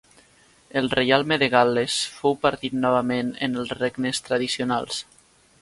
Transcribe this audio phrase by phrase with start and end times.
[0.79, 5.05] El reialme de Gal·les fou partit novament en els regnes tradicionals.